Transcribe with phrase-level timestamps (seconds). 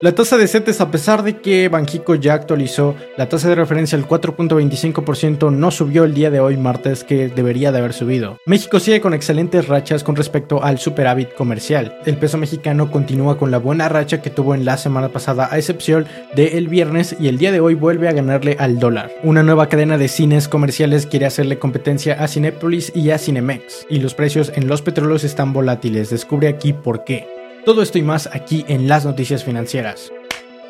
[0.00, 3.96] La tasa de CETES, a pesar de que Banjico ya actualizó la tasa de referencia
[3.96, 8.36] al 4.25%, no subió el día de hoy martes que debería de haber subido.
[8.44, 11.96] México sigue con excelentes rachas con respecto al superávit comercial.
[12.06, 15.58] El peso mexicano continúa con la buena racha que tuvo en la semana pasada, a
[15.58, 19.12] excepción del viernes, y el día de hoy vuelve a ganarle al dólar.
[19.22, 24.00] Una nueva cadena de cines comerciales quiere hacerle competencia a Cinepolis y a Cinemex, y
[24.00, 26.10] los precios en los petróleos están volátiles.
[26.10, 27.43] Descubre aquí por qué.
[27.64, 30.12] Todo esto y más aquí en las noticias financieras.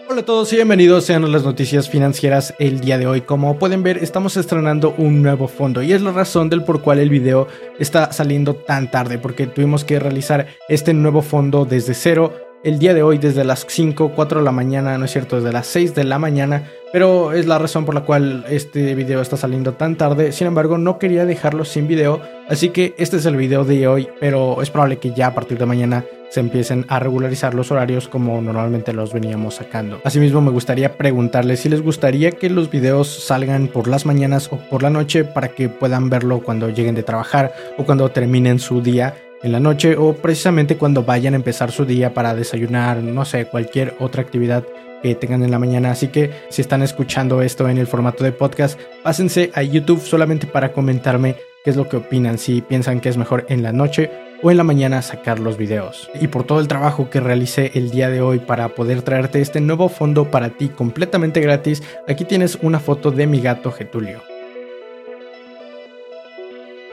[0.09, 3.23] Hola a todos y bienvenidos sean las noticias financieras el día de hoy.
[3.23, 7.01] Como pueden ver, estamos estrenando un nuevo fondo y es la razón del por cual
[7.01, 7.49] el video
[7.81, 12.33] está saliendo tan tarde, porque tuvimos que realizar este nuevo fondo desde cero
[12.65, 15.53] el día de hoy desde las 5, 4 de la mañana, no es cierto, desde
[15.53, 19.37] las 6 de la mañana, pero es la razón por la cual este video está
[19.37, 20.33] saliendo tan tarde.
[20.33, 24.09] Sin embargo, no quería dejarlo sin video, así que este es el video de hoy,
[24.19, 28.09] pero es probable que ya a partir de mañana se empiecen a regularizar los horarios
[28.09, 30.01] como normalmente los veníamos sacando.
[30.03, 34.57] Asimismo, me gustaría preguntarles si les gustaría que los videos salgan por las mañanas o
[34.57, 38.81] por la noche para que puedan verlo cuando lleguen de trabajar o cuando terminen su
[38.81, 39.15] día
[39.45, 43.45] en la noche o precisamente cuando vayan a empezar su día para desayunar, no sé,
[43.45, 44.65] cualquier otra actividad
[45.03, 45.91] que tengan en la mañana.
[45.91, 50.47] Así que si están escuchando esto en el formato de podcast, pásense a YouTube solamente
[50.47, 54.11] para comentarme qué es lo que opinan, si piensan que es mejor en la noche
[54.43, 56.11] o en la mañana sacar los videos.
[56.19, 59.61] Y por todo el trabajo que realicé el día de hoy para poder traerte este
[59.61, 64.34] nuevo fondo para ti completamente gratis, aquí tienes una foto de mi gato Getulio.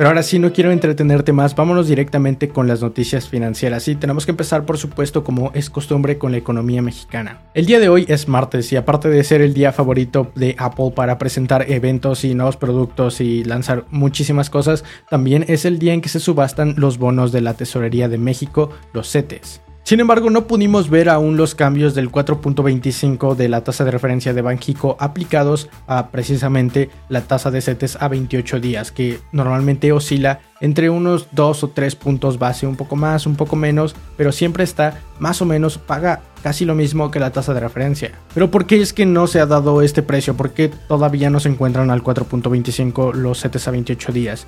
[0.02, 3.88] Pero ahora sí, no quiero entretenerte más, vámonos directamente con las noticias financieras.
[3.88, 7.44] Y tenemos que empezar, por supuesto, como es costumbre, con la economía mexicana.
[7.54, 10.94] El día de hoy es martes y aparte de ser el día favorito de Apple
[10.95, 16.02] para presentar eventos y nuevos productos y lanzar muchísimas cosas, también es el día en
[16.02, 19.61] que se subastan los bonos de la Tesorería de México, los CETES.
[19.92, 24.34] Sin embargo, no pudimos ver aún los cambios del 4.25 de la tasa de referencia
[24.34, 30.40] de Banjico aplicados a precisamente la tasa de CETES a 28 días, que normalmente oscila
[30.62, 34.64] entre unos 2 o 3 puntos base, un poco más, un poco menos, pero siempre
[34.64, 38.14] está más o menos, paga casi lo mismo que la tasa de referencia.
[38.34, 40.38] Pero ¿por qué es que no se ha dado este precio?
[40.38, 44.48] ¿Por qué todavía no se encuentran al 4.25 los CETES a 28 días?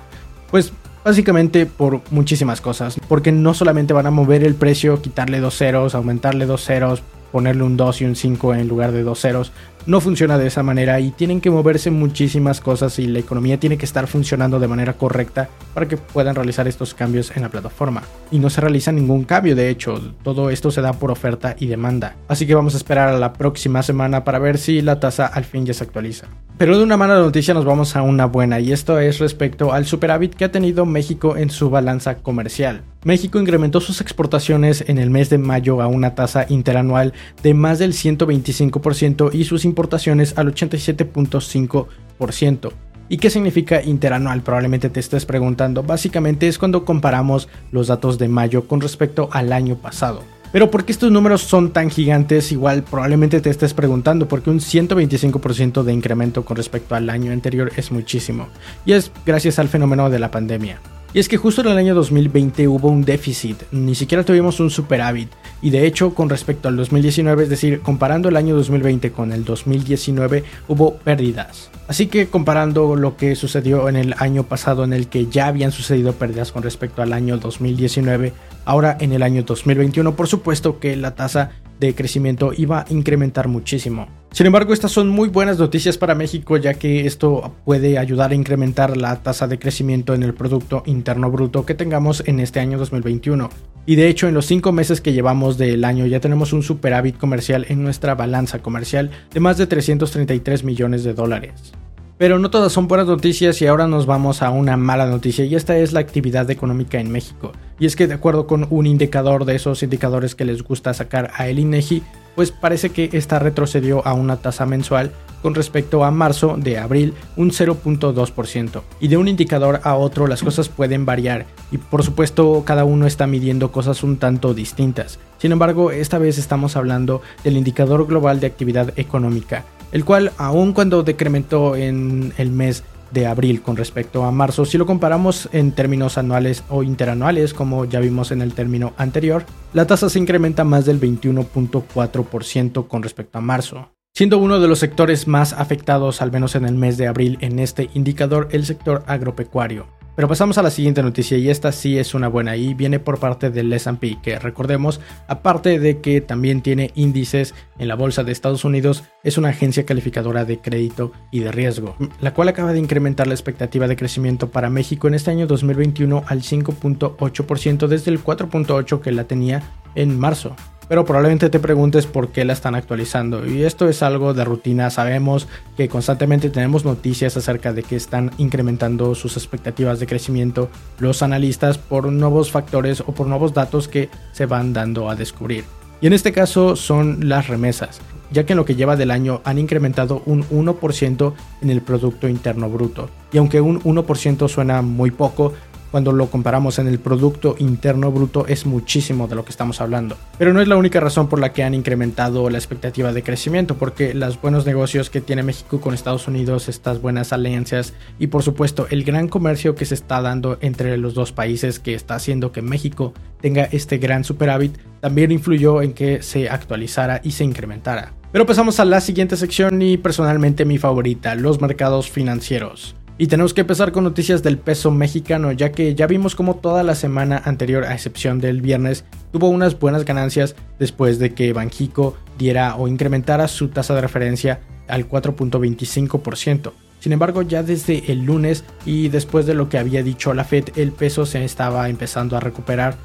[0.50, 0.72] Pues
[1.04, 5.94] Básicamente por muchísimas cosas, porque no solamente van a mover el precio, quitarle dos ceros,
[5.94, 9.50] aumentarle dos ceros, ponerle un 2 y un 5 en lugar de dos ceros,
[9.86, 13.78] no funciona de esa manera y tienen que moverse muchísimas cosas y la economía tiene
[13.78, 18.02] que estar funcionando de manera correcta para que puedan realizar estos cambios en la plataforma.
[18.30, 21.66] Y no se realiza ningún cambio, de hecho, todo esto se da por oferta y
[21.66, 22.16] demanda.
[22.28, 25.44] Así que vamos a esperar a la próxima semana para ver si la tasa al
[25.44, 26.28] fin ya se actualiza.
[26.56, 29.86] Pero de una mala noticia nos vamos a una buena y esto es respecto al
[29.86, 32.82] superávit que ha tenido México en su balanza comercial.
[33.02, 37.12] México incrementó sus exportaciones en el mes de mayo a una tasa interanual
[37.42, 42.72] de más del 125% y sus importaciones al 87.5%.
[43.08, 44.42] ¿Y qué significa interanual?
[44.42, 45.82] Probablemente te estés preguntando.
[45.82, 50.22] Básicamente es cuando comparamos los datos de mayo con respecto al año pasado.
[50.52, 52.52] Pero ¿por qué estos números son tan gigantes?
[52.52, 57.72] Igual probablemente te estés preguntando, porque un 125% de incremento con respecto al año anterior
[57.76, 58.46] es muchísimo.
[58.86, 60.78] Y es gracias al fenómeno de la pandemia.
[61.14, 64.68] Y es que justo en el año 2020 hubo un déficit, ni siquiera tuvimos un
[64.68, 65.30] superávit.
[65.62, 69.44] Y de hecho, con respecto al 2019, es decir, comparando el año 2020 con el
[69.44, 71.70] 2019, hubo pérdidas.
[71.86, 75.70] Así que comparando lo que sucedió en el año pasado, en el que ya habían
[75.70, 78.32] sucedido pérdidas con respecto al año 2019,
[78.64, 83.48] ahora en el año 2021, por supuesto que la tasa de crecimiento iba a incrementar
[83.48, 84.08] muchísimo.
[84.32, 88.34] Sin embargo, estas son muy buenas noticias para México ya que esto puede ayudar a
[88.34, 92.76] incrementar la tasa de crecimiento en el Producto Interno Bruto que tengamos en este año
[92.78, 93.48] 2021.
[93.86, 97.16] Y de hecho, en los cinco meses que llevamos del año ya tenemos un superávit
[97.16, 101.72] comercial en nuestra balanza comercial de más de 333 millones de dólares.
[102.16, 105.56] Pero no todas son buenas noticias y ahora nos vamos a una mala noticia y
[105.56, 107.50] esta es la actividad económica en México.
[107.80, 111.32] Y es que de acuerdo con un indicador de esos indicadores que les gusta sacar
[111.34, 112.04] a el INEGI,
[112.36, 115.10] pues parece que esta retrocedió a una tasa mensual
[115.42, 118.82] con respecto a marzo de abril un 0.2%.
[119.00, 123.06] Y de un indicador a otro las cosas pueden variar y por supuesto cada uno
[123.06, 125.18] está midiendo cosas un tanto distintas.
[125.38, 129.64] Sin embargo, esta vez estamos hablando del indicador global de actividad económica,
[129.94, 132.82] el cual aun cuando decrementó en el mes
[133.12, 134.64] de abril con respecto a marzo.
[134.64, 139.46] Si lo comparamos en términos anuales o interanuales, como ya vimos en el término anterior,
[139.72, 143.92] la tasa se incrementa más del 21.4% con respecto a marzo.
[144.12, 147.60] Siendo uno de los sectores más afectados, al menos en el mes de abril, en
[147.60, 149.86] este indicador, el sector agropecuario.
[150.16, 153.18] Pero pasamos a la siguiente noticia y esta sí es una buena y viene por
[153.18, 158.30] parte del S&P, que recordemos, aparte de que también tiene índices en la bolsa de
[158.30, 162.78] Estados Unidos, es una agencia calificadora de crédito y de riesgo, la cual acaba de
[162.78, 168.22] incrementar la expectativa de crecimiento para México en este año 2021 al 5.8% desde el
[168.22, 169.62] 4.8 que la tenía
[169.96, 170.54] en marzo.
[170.88, 173.46] Pero probablemente te preguntes por qué la están actualizando.
[173.46, 174.90] Y esto es algo de rutina.
[174.90, 181.22] Sabemos que constantemente tenemos noticias acerca de que están incrementando sus expectativas de crecimiento los
[181.22, 185.64] analistas por nuevos factores o por nuevos datos que se van dando a descubrir.
[186.00, 189.40] Y en este caso son las remesas, ya que en lo que lleva del año
[189.44, 191.32] han incrementado un 1%
[191.62, 193.08] en el Producto Interno Bruto.
[193.32, 195.54] Y aunque un 1% suena muy poco,
[195.94, 200.16] cuando lo comparamos en el Producto Interno Bruto es muchísimo de lo que estamos hablando.
[200.38, 203.76] Pero no es la única razón por la que han incrementado la expectativa de crecimiento,
[203.76, 208.42] porque los buenos negocios que tiene México con Estados Unidos, estas buenas alianzas y por
[208.42, 212.50] supuesto el gran comercio que se está dando entre los dos países que está haciendo
[212.50, 218.14] que México tenga este gran superávit, también influyó en que se actualizara y se incrementara.
[218.32, 222.96] Pero pasamos a la siguiente sección y personalmente mi favorita, los mercados financieros.
[223.16, 226.82] Y tenemos que empezar con noticias del peso mexicano, ya que ya vimos como toda
[226.82, 232.16] la semana anterior, a excepción del viernes, tuvo unas buenas ganancias después de que Banjico
[232.38, 236.72] diera o incrementara su tasa de referencia al 4.25%.
[236.98, 240.70] Sin embargo, ya desde el lunes y después de lo que había dicho la Fed,
[240.74, 242.96] el peso se estaba empezando a recuperar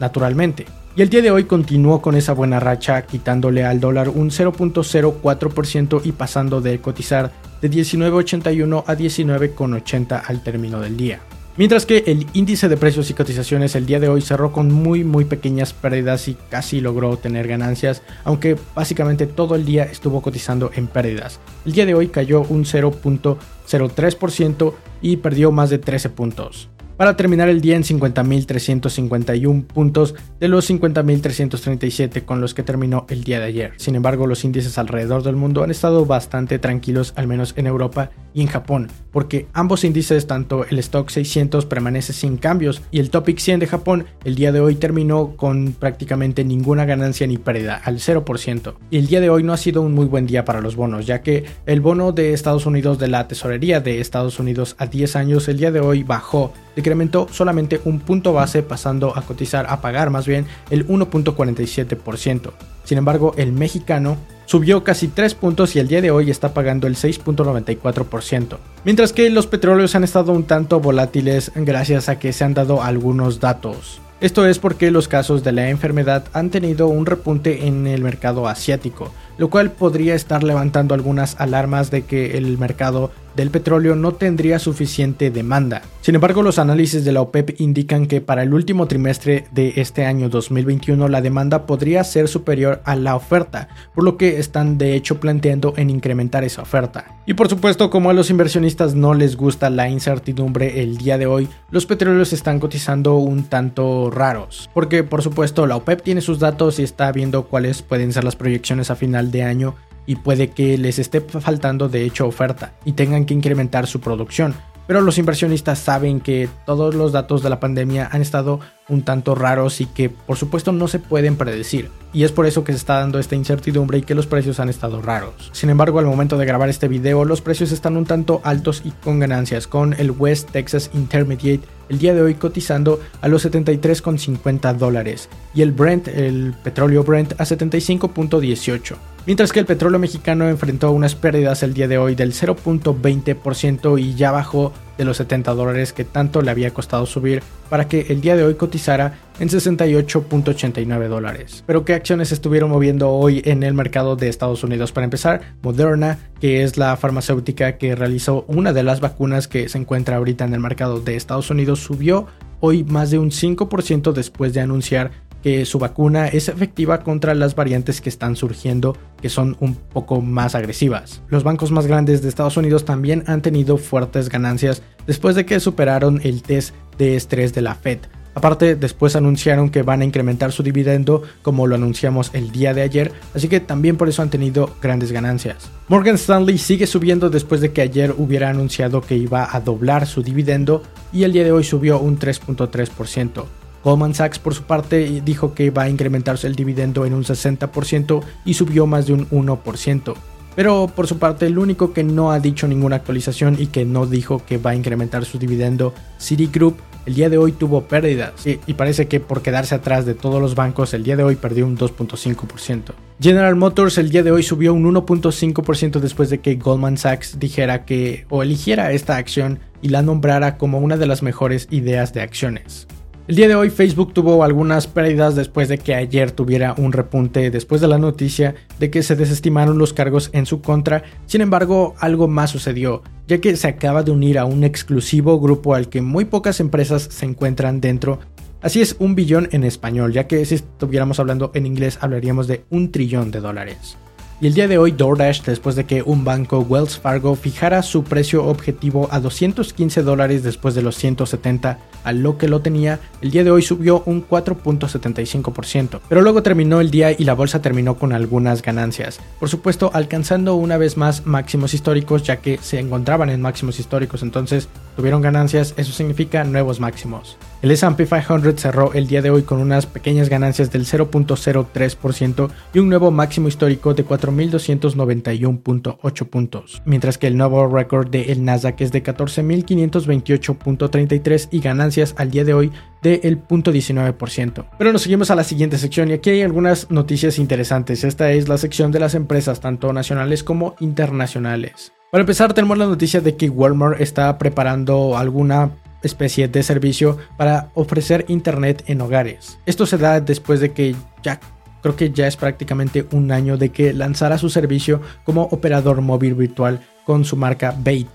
[0.00, 0.64] naturalmente.
[0.96, 6.00] Y el día de hoy continuó con esa buena racha, quitándole al dólar un 0.04%
[6.04, 11.20] y pasando de cotizar de 19.81 a 19.80 al término del día.
[11.56, 15.02] Mientras que el índice de precios y cotizaciones el día de hoy cerró con muy
[15.02, 20.70] muy pequeñas pérdidas y casi logró tener ganancias, aunque básicamente todo el día estuvo cotizando
[20.76, 21.40] en pérdidas.
[21.66, 26.68] El día de hoy cayó un 0.03% y perdió más de 13 puntos
[26.98, 33.22] para terminar el día en 50.351 puntos de los 50.337 con los que terminó el
[33.22, 33.72] día de ayer.
[33.76, 38.10] Sin embargo, los índices alrededor del mundo han estado bastante tranquilos, al menos en Europa
[38.34, 43.10] y en Japón, porque ambos índices, tanto el Stock 600 permanece sin cambios y el
[43.10, 47.80] Topic 100 de Japón el día de hoy terminó con prácticamente ninguna ganancia ni pérdida,
[47.84, 48.74] al 0%.
[48.90, 51.06] Y el día de hoy no ha sido un muy buen día para los bonos,
[51.06, 55.14] ya que el bono de Estados Unidos de la tesorería de Estados Unidos a 10
[55.14, 56.52] años el día de hoy bajó
[56.88, 62.52] incrementó solamente un punto base pasando a cotizar, a pagar más bien el 1.47%.
[62.84, 66.86] Sin embargo, el mexicano subió casi 3 puntos y el día de hoy está pagando
[66.86, 68.56] el 6.94%.
[68.84, 72.82] Mientras que los petróleos han estado un tanto volátiles gracias a que se han dado
[72.82, 74.00] algunos datos.
[74.22, 78.48] Esto es porque los casos de la enfermedad han tenido un repunte en el mercado
[78.48, 84.12] asiático, lo cual podría estar levantando algunas alarmas de que el mercado del petróleo no
[84.12, 85.82] tendría suficiente demanda.
[86.00, 90.06] Sin embargo, los análisis de la OPEP indican que para el último trimestre de este
[90.06, 94.94] año 2021 la demanda podría ser superior a la oferta, por lo que están de
[94.94, 97.18] hecho planteando en incrementar esa oferta.
[97.26, 101.26] Y por supuesto, como a los inversionistas no les gusta la incertidumbre el día de
[101.26, 106.40] hoy, los petróleos están cotizando un tanto raros, porque por supuesto la OPEP tiene sus
[106.40, 109.74] datos y está viendo cuáles pueden ser las proyecciones a final de año
[110.06, 114.54] y puede que les esté faltando de hecho oferta y tengan que incrementar su producción.
[114.88, 118.58] Pero los inversionistas saben que todos los datos de la pandemia han estado
[118.88, 121.90] un tanto raros y que por supuesto no se pueden predecir.
[122.14, 124.70] Y es por eso que se está dando esta incertidumbre y que los precios han
[124.70, 125.50] estado raros.
[125.52, 128.92] Sin embargo, al momento de grabar este video, los precios están un tanto altos y
[128.92, 134.74] con ganancias, con el West Texas Intermediate el día de hoy cotizando a los 73,50
[134.74, 138.96] dólares y el Brent, el petróleo Brent, a 75,18
[139.28, 144.14] mientras que el petróleo mexicano enfrentó unas pérdidas el día de hoy del 0.20% y
[144.14, 148.22] ya bajó de los 70 dólares que tanto le había costado subir para que el
[148.22, 151.62] día de hoy cotizara en 68.89 dólares.
[151.66, 154.92] Pero ¿qué acciones estuvieron moviendo hoy en el mercado de Estados Unidos?
[154.92, 159.76] Para empezar, Moderna, que es la farmacéutica que realizó una de las vacunas que se
[159.76, 162.28] encuentra ahorita en el mercado de Estados Unidos, subió
[162.60, 165.10] hoy más de un 5% después de anunciar
[165.42, 170.20] que su vacuna es efectiva contra las variantes que están surgiendo, que son un poco
[170.20, 171.22] más agresivas.
[171.28, 175.60] Los bancos más grandes de Estados Unidos también han tenido fuertes ganancias después de que
[175.60, 177.98] superaron el test de estrés de la Fed.
[178.34, 182.82] Aparte, después anunciaron que van a incrementar su dividendo como lo anunciamos el día de
[182.82, 185.68] ayer, así que también por eso han tenido grandes ganancias.
[185.88, 190.22] Morgan Stanley sigue subiendo después de que ayer hubiera anunciado que iba a doblar su
[190.22, 193.44] dividendo y el día de hoy subió un 3.3%.
[193.84, 198.22] Goldman Sachs por su parte dijo que va a incrementarse el dividendo en un 60%
[198.44, 200.14] y subió más de un 1%.
[200.58, 204.06] Pero por su parte, el único que no ha dicho ninguna actualización y que no
[204.06, 208.74] dijo que va a incrementar su dividendo, Citigroup, el día de hoy tuvo pérdidas y,
[208.74, 211.78] parece que por quedarse atrás de todos los bancos, el día de hoy perdió un
[211.78, 212.92] 2.5%.
[213.20, 217.84] General Motors el día de hoy subió un 1.5% después de que Goldman Sachs dijera
[217.84, 222.20] que o eligiera esta acción y la nombrara como una de las mejores ideas de
[222.20, 222.88] acciones.
[223.28, 227.50] El día de hoy Facebook tuvo algunas pérdidas después de que ayer tuviera un repunte
[227.50, 231.02] después de la noticia de que se desestimaron los cargos en su contra.
[231.26, 235.74] Sin embargo, algo más sucedió, ya que se acaba de unir a un exclusivo grupo
[235.74, 238.18] al que muy pocas empresas se encuentran dentro.
[238.62, 242.64] Así es, un billón en español, ya que si estuviéramos hablando en inglés hablaríamos de
[242.70, 243.98] un trillón de dólares.
[244.40, 248.04] Y el día de hoy DoorDash, después de que un banco Wells Fargo fijara su
[248.04, 253.32] precio objetivo a 215 dólares después de los 170 a lo que lo tenía, el
[253.32, 255.98] día de hoy subió un 4.75%.
[256.08, 259.18] Pero luego terminó el día y la bolsa terminó con algunas ganancias.
[259.40, 264.22] Por supuesto, alcanzando una vez más máximos históricos, ya que se encontraban en máximos históricos,
[264.22, 267.38] entonces tuvieron ganancias, eso significa nuevos máximos.
[267.62, 272.80] El S&P 500 cerró el día de hoy con unas pequeñas ganancias del 0.03% y
[272.80, 278.80] un nuevo máximo histórico de 4.291.8 puntos, mientras que el nuevo récord de el Nasdaq
[278.80, 284.64] es de 14.528.33 y ganancias al día de hoy del 0.19%.
[284.78, 288.02] Pero nos seguimos a la siguiente sección y aquí hay algunas noticias interesantes.
[288.02, 291.92] Esta es la sección de las empresas tanto nacionales como internacionales.
[292.10, 295.72] Para empezar, tenemos la noticia de que Walmart está preparando alguna
[296.02, 299.58] especie de servicio para ofrecer internet en hogares.
[299.66, 301.38] Esto se da después de que ya
[301.82, 306.34] creo que ya es prácticamente un año de que lanzara su servicio como operador móvil
[306.34, 308.08] virtual con su marca Bait,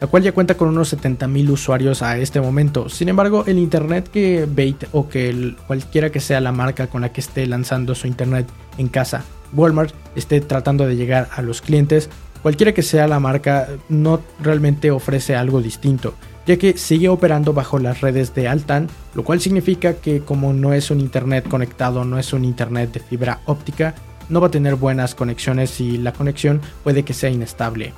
[0.00, 2.88] la cual ya cuenta con unos 70.000 usuarios a este momento.
[2.88, 7.12] Sin embargo, el internet que Bait o que cualquiera que sea la marca con la
[7.12, 8.46] que esté lanzando su internet
[8.78, 12.08] en casa, Walmart, esté tratando de llegar a los clientes,
[12.42, 16.14] cualquiera que sea la marca, no realmente ofrece algo distinto
[16.46, 20.72] ya que sigue operando bajo las redes de Altan, lo cual significa que como no
[20.72, 23.94] es un internet conectado, no es un internet de fibra óptica,
[24.28, 27.92] no va a tener buenas conexiones y la conexión puede que sea inestable.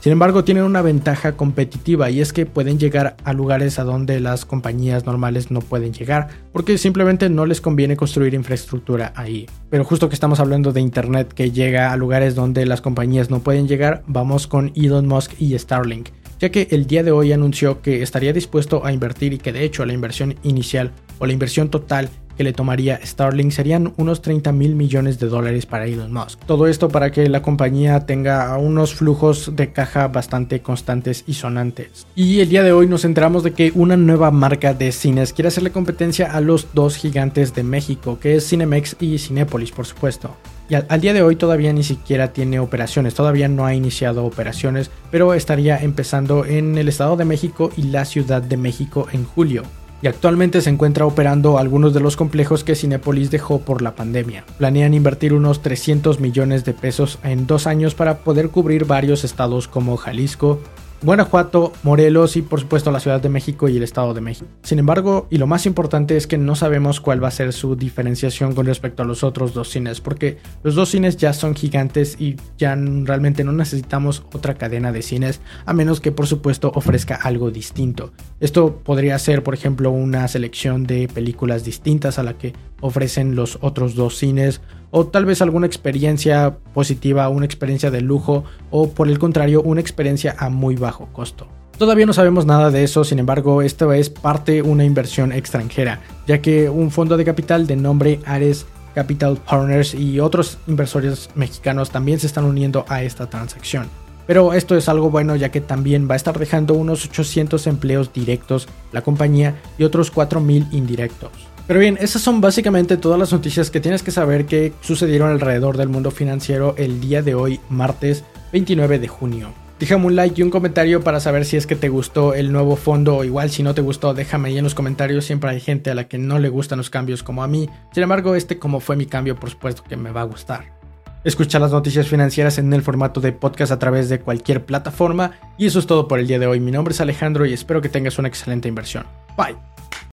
[0.00, 4.20] Sin embargo, tienen una ventaja competitiva y es que pueden llegar a lugares a donde
[4.20, 9.46] las compañías normales no pueden llegar, porque simplemente no les conviene construir infraestructura ahí.
[9.68, 13.40] Pero justo que estamos hablando de Internet que llega a lugares donde las compañías no
[13.40, 17.82] pueden llegar, vamos con Elon Musk y Starlink ya que el día de hoy anunció
[17.82, 21.70] que estaría dispuesto a invertir y que de hecho la inversión inicial o la inversión
[21.70, 26.38] total que le tomaría Starlink serían unos 30 mil millones de dólares para Elon Musk.
[26.44, 32.06] Todo esto para que la compañía tenga unos flujos de caja bastante constantes y sonantes.
[32.14, 35.48] Y el día de hoy nos enteramos de que una nueva marca de cines quiere
[35.48, 40.36] hacerle competencia a los dos gigantes de México, que es Cinemex y Cinépolis, por supuesto.
[40.68, 44.90] Y al, día de hoy todavía ni siquiera tiene operaciones, todavía no ha iniciado operaciones,
[45.12, 49.62] pero estaría empezando en el Estado de México y la Ciudad de México en julio.
[50.02, 54.44] Y actualmente se encuentra operando algunos de los complejos que Cinepolis dejó por la pandemia.
[54.58, 59.68] Planean invertir unos 300 millones de pesos en dos años para poder cubrir varios estados
[59.68, 60.60] como Jalisco,
[61.02, 64.48] Guanajuato, Morelos y por supuesto la Ciudad de México y el Estado de México.
[64.62, 67.76] Sin embargo, y lo más importante es que no sabemos cuál va a ser su
[67.76, 72.16] diferenciación con respecto a los otros dos cines, porque los dos cines ya son gigantes
[72.18, 77.16] y ya realmente no necesitamos otra cadena de cines, a menos que por supuesto ofrezca
[77.16, 78.12] algo distinto.
[78.40, 83.58] Esto podría ser, por ejemplo, una selección de películas distintas a la que ofrecen los
[83.60, 89.08] otros dos cines o tal vez alguna experiencia positiva, una experiencia de lujo o por
[89.08, 91.48] el contrario una experiencia a muy bajo costo.
[91.78, 96.40] Todavía no sabemos nada de eso, sin embargo, esto es parte una inversión extranjera, ya
[96.40, 98.64] que un fondo de capital de nombre Ares
[98.94, 103.88] Capital Partners y otros inversores mexicanos también se están uniendo a esta transacción.
[104.26, 108.12] Pero esto es algo bueno ya que también va a estar dejando unos 800 empleos
[108.12, 111.30] directos la compañía y otros 4.000 indirectos.
[111.66, 115.76] Pero bien, esas son básicamente todas las noticias que tienes que saber que sucedieron alrededor
[115.76, 119.52] del mundo financiero el día de hoy, martes 29 de junio.
[119.80, 122.76] Déjame un like y un comentario para saber si es que te gustó el nuevo
[122.76, 125.26] fondo o igual si no te gustó, déjame ahí en los comentarios.
[125.26, 127.68] Siempre hay gente a la que no le gustan los cambios como a mí.
[127.92, 130.76] Sin embargo, este como fue mi cambio, por supuesto que me va a gustar.
[131.24, 135.32] Escucha las noticias financieras en el formato de podcast a través de cualquier plataforma.
[135.58, 136.60] Y eso es todo por el día de hoy.
[136.60, 139.04] Mi nombre es Alejandro y espero que tengas una excelente inversión.
[139.36, 139.56] Bye.